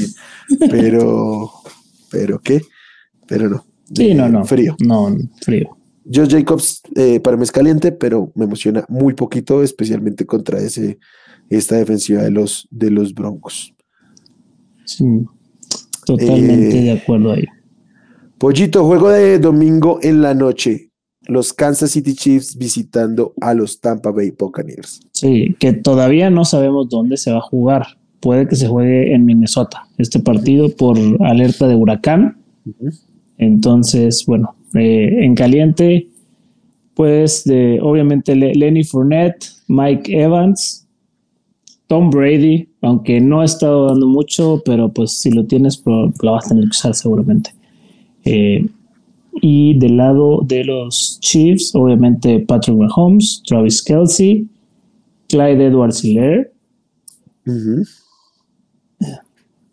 [0.71, 1.51] pero,
[2.11, 2.61] pero qué,
[3.27, 3.65] pero no.
[3.95, 4.45] Sí, no, no.
[4.45, 4.77] Frío.
[4.81, 5.77] No, frío.
[6.11, 10.99] Joe Jacobs eh, para mí es caliente, pero me emociona muy poquito, especialmente contra ese,
[11.49, 13.75] esta defensiva de los, de los Broncos.
[14.85, 15.05] Sí,
[16.05, 17.45] totalmente eh, de acuerdo ahí.
[18.39, 20.91] Pollito, juego de domingo en la noche.
[21.29, 25.01] Los Kansas City Chiefs visitando a los Tampa Bay Buccaneers.
[25.13, 27.87] Sí, que todavía no sabemos dónde se va a jugar.
[28.19, 32.43] Puede que se juegue en Minnesota este partido por alerta de huracán.
[33.39, 36.09] Entonces, bueno, eh, en caliente,
[36.95, 40.87] pues de, obviamente Lenny Fournette, Mike Evans,
[41.87, 46.47] Tom Brady, aunque no ha estado dando mucho, pero pues si lo tienes, lo vas
[46.47, 47.51] a tener que usar seguramente.
[48.25, 48.67] Eh,
[49.41, 54.47] y del lado de los Chiefs, obviamente Patrick Mahomes, Travis Kelsey,
[55.29, 56.53] Clyde Edwards Hiller.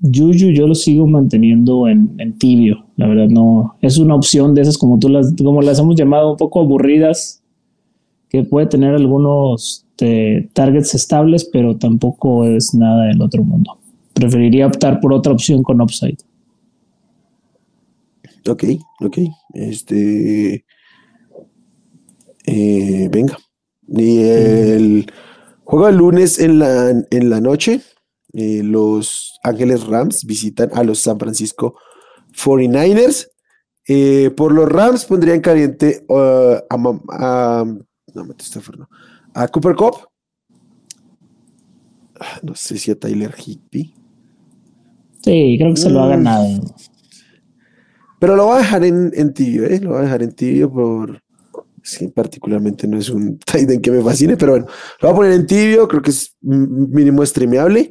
[0.01, 4.77] Juju yo lo sigo manteniendo en, tibio, la verdad no, es una opción de esas
[4.77, 7.43] como tú las, como las hemos llamado un poco aburridas,
[8.29, 13.77] que puede tener algunos este, targets estables, pero tampoco es nada del otro mundo.
[14.13, 16.17] Preferiría optar por otra opción con upside.
[18.47, 18.63] Ok,
[19.01, 19.17] ok.
[19.53, 20.65] Este.
[22.45, 23.37] Eh, venga.
[23.89, 25.11] Y el
[25.65, 27.81] juego el lunes en la, en la noche.
[28.34, 31.75] Eh, los Ángeles Rams visitan a los San Francisco
[32.34, 33.30] 49ers.
[33.88, 38.25] Eh, por los Rams pondrían caliente uh, a, no,
[39.34, 39.95] a Cooper Cup.
[42.19, 43.93] Ah, no sé si a Tyler Higby.
[45.23, 46.09] Sí, creo que se lo ha mm.
[46.09, 46.47] ganado.
[48.19, 49.80] Pero lo va a dejar en, tibio, ¿eh?
[49.80, 51.21] Lo va a dejar en tibio por.
[51.82, 54.67] Sí, particularmente no es un Titan que me fascine, pero bueno,
[55.01, 57.89] lo voy a poner en tibio, creo que es mínimo streameable.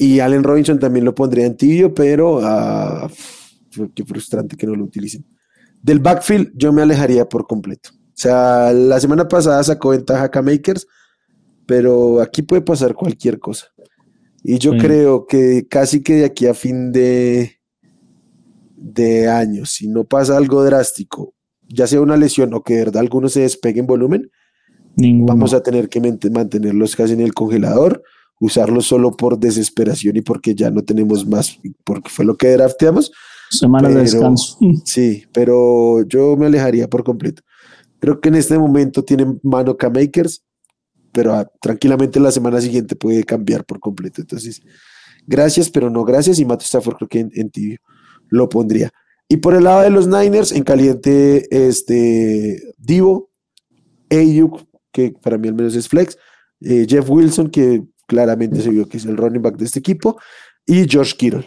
[0.00, 3.08] Y Allen Robinson también lo pondría en tibio, pero uh,
[3.92, 5.26] qué frustrante que no lo utilicen.
[5.82, 7.90] Del backfield, yo me alejaría por completo.
[7.92, 10.86] O sea, la semana pasada sacó ventaja a Makers,
[11.66, 13.66] pero aquí puede pasar cualquier cosa.
[14.44, 17.58] Y yo creo que casi que de aquí a fin de,
[18.76, 21.34] de año, si no pasa algo drástico,
[21.68, 24.30] ya sea una lesión o que de verdad alguno se despegue en volumen,
[24.96, 28.04] vamos a tener que mantenerlos casi en el congelador,
[28.40, 33.12] usarlos solo por desesperación y porque ya no tenemos más, porque fue lo que drafteamos.
[33.50, 34.58] Semana de descanso.
[34.84, 37.42] Sí, pero yo me alejaría por completo.
[38.00, 40.44] Creo que en este momento tienen mano K-Makers,
[41.12, 44.20] pero ah, tranquilamente la semana siguiente puede cambiar por completo.
[44.20, 44.62] Entonces,
[45.26, 46.38] gracias, pero no gracias.
[46.38, 47.78] Y Mato Stafford creo que en, tibio
[48.28, 48.90] lo pondría.
[49.28, 53.30] Y por el lado de los Niners, en caliente, este Divo,
[54.10, 56.16] Ayuk, que para mí al menos es flex,
[56.60, 60.18] eh, Jeff Wilson, que claramente se vio que es el running back de este equipo,
[60.66, 61.46] y George Kittle.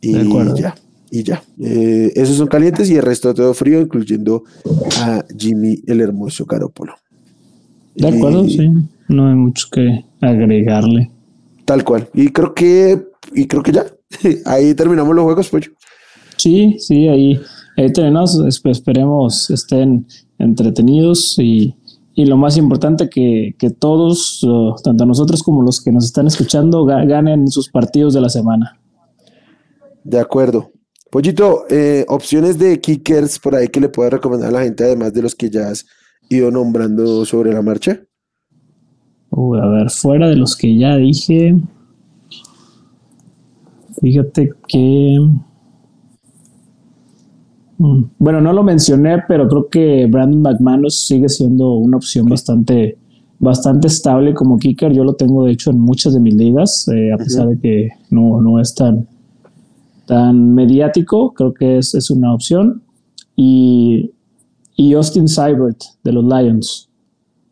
[0.00, 0.12] Y
[0.54, 0.76] ya
[1.10, 1.42] y ya.
[1.60, 4.44] Eh, esos son calientes y el resto todo frío, incluyendo
[5.00, 6.94] a Jimmy el hermoso Carópolo.
[7.94, 8.68] De acuerdo, sí.
[9.08, 11.10] No hay mucho que agregarle.
[11.64, 12.08] Tal cual.
[12.14, 13.02] Y creo que,
[13.34, 13.86] y creo que ya.
[14.46, 15.70] ahí terminamos los juegos, pues.
[16.36, 17.40] Sí, sí, ahí,
[17.76, 18.38] ahí terminamos.
[18.64, 20.06] Esperemos estén
[20.38, 21.74] entretenidos y,
[22.18, 24.44] y lo más importante que, que todos,
[24.82, 28.80] tanto nosotros como los que nos están escuchando, ganen sus partidos de la semana.
[30.02, 30.72] De acuerdo.
[31.12, 35.14] Pollito, eh, opciones de kickers por ahí que le pueda recomendar a la gente, además
[35.14, 35.86] de los que ya has
[36.28, 38.02] ido nombrando sobre la marcha.
[39.30, 41.54] a ver, fuera de los que ya dije,
[44.00, 45.18] fíjate que...
[47.78, 52.98] Mm, bueno, no lo mencioné, pero creo que Brandon McManus sigue siendo una opción bastante,
[53.38, 54.92] bastante estable como kicker.
[54.92, 57.88] Yo lo tengo, de hecho, en muchas de mis ligas, eh, a pesar de que
[58.10, 59.06] no, no es tan,
[60.06, 62.82] tan mediático, creo que es, es una opción.
[63.36, 64.10] Y,
[64.76, 66.88] y Austin Seibert de los Lions,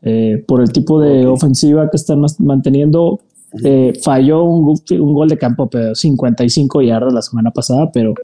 [0.03, 3.21] eh, por el tipo de ofensiva que están manteniendo,
[3.65, 8.15] eh, falló un, un, gol de campo, pero 55 yardas la semana pasada, pero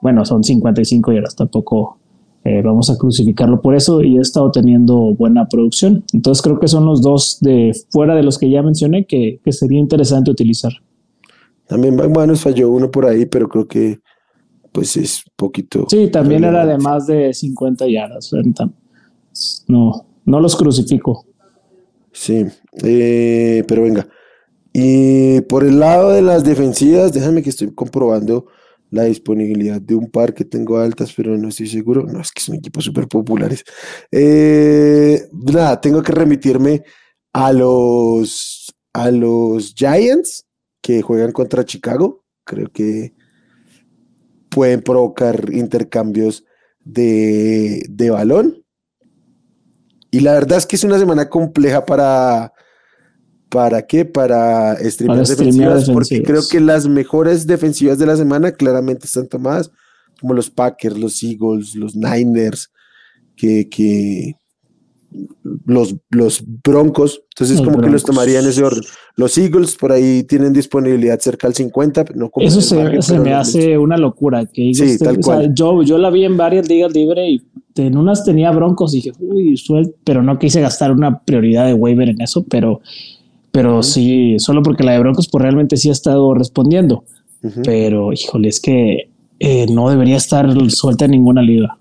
[0.00, 1.98] bueno, son 55 yardas, tampoco
[2.44, 6.04] eh, vamos a crucificarlo por eso y he estado teniendo buena producción.
[6.12, 9.52] Entonces creo que son los dos de fuera de los que ya mencioné que, que
[9.52, 10.72] sería interesante utilizar.
[11.66, 14.00] También nos falló uno por ahí, pero creo que
[14.72, 15.86] pues es poquito.
[15.90, 18.30] Sí, también era de más de 50 yardas.
[19.66, 21.26] No, no los crucifico.
[22.12, 22.46] Sí,
[22.82, 24.06] eh, pero venga.
[24.72, 28.46] Y por el lado de las defensivas, déjame que estoy comprobando
[28.90, 32.06] la disponibilidad de un par que tengo altas, pero no estoy seguro.
[32.06, 33.64] No, es que son equipos súper populares.
[34.10, 36.84] Eh, nada, tengo que remitirme
[37.32, 40.46] a los, a los Giants
[40.80, 42.24] que juegan contra Chicago.
[42.44, 43.14] Creo que
[44.48, 46.44] pueden provocar intercambios
[46.80, 48.64] de, balón.
[50.10, 52.52] Y la verdad es que es una semana compleja para.
[53.48, 54.04] ¿Para qué?
[54.04, 59.70] Para streamear defensivas, porque creo que las mejores defensivas de la semana claramente están tomadas,
[60.20, 62.70] como los Packers, los Eagles, los Niners,
[63.36, 64.34] que, que,
[65.64, 68.82] los, los Broncos, entonces como que los tomaría en ese orden.
[69.16, 72.04] Los Eagles por ahí tienen disponibilidad cerca al 50.
[72.14, 74.44] No Eso se, me hace una locura.
[74.46, 74.72] Que
[75.54, 77.42] yo, yo la vi en varias ligas libre y
[77.76, 79.60] en unas tenía Broncos y dije, uy,
[80.04, 82.80] pero no quise gastar una prioridad de waiver en eso, pero,
[83.58, 87.02] pero sí, solo porque la de Broncos pues realmente sí ha estado respondiendo.
[87.64, 91.76] Pero híjole, es que eh, no debería estar suelta en ninguna liga.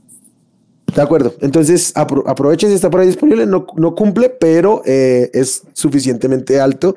[0.95, 1.35] De acuerdo.
[1.39, 3.45] Entonces, aprovechen si está por ahí disponible.
[3.45, 6.95] No, no cumple, pero eh, es suficientemente alto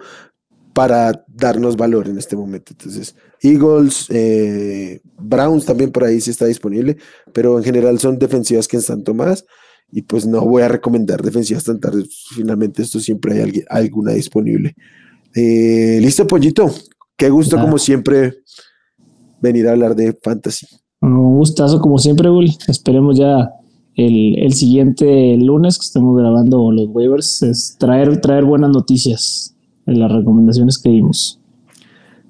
[0.73, 2.73] para darnos valor en este momento.
[2.73, 6.97] Entonces, Eagles, eh, Browns también por ahí sí está disponible,
[7.35, 9.45] pero en general son defensivas que están tomadas
[9.93, 12.05] y pues no voy a recomendar defensivas tan tarde.
[12.35, 14.75] Finalmente, esto siempre hay alguien, alguna disponible.
[15.35, 16.71] Eh, Listo, Pollito.
[17.17, 18.39] Qué gusto, como siempre,
[19.41, 20.67] venir a hablar de fantasy.
[21.03, 22.57] Un gustazo, como siempre, Uli.
[22.69, 23.51] Esperemos ya
[23.97, 29.55] el, el, siguiente lunes que estemos grabando los waivers, es traer, traer buenas noticias
[29.87, 31.41] en las recomendaciones que dimos.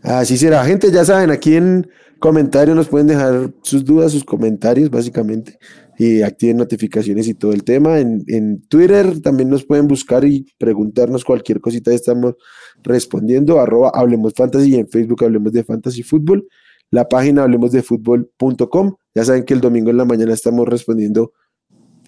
[0.02, 1.88] Así será, gente, ya saben, aquí en
[2.18, 5.58] comentarios nos pueden dejar sus dudas, sus comentarios, básicamente,
[6.00, 7.98] y activen notificaciones y todo el tema.
[7.98, 12.36] En, en Twitter también nos pueden buscar y preguntarnos cualquier cosita, estamos
[12.82, 16.48] respondiendo, arroba Hablemos Fantasy y en Facebook Hablemos de Fantasy Fútbol,
[16.90, 18.94] la página hablemosdefutbol.com.
[19.14, 21.34] Ya saben que el domingo en la mañana estamos respondiendo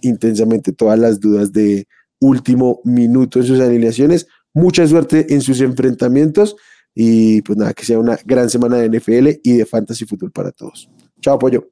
[0.01, 1.87] intensamente todas las dudas de
[2.19, 4.27] último minuto en sus alineaciones.
[4.55, 6.57] Mucha suerte en sus enfrentamientos
[6.95, 10.51] y pues nada, que sea una gran semana de NFL y de fantasy fútbol para
[10.51, 10.89] todos.
[11.21, 11.72] Chao, pollo.